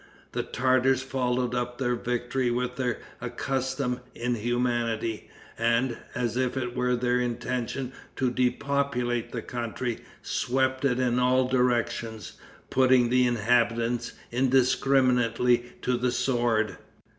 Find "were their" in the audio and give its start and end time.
6.75-7.19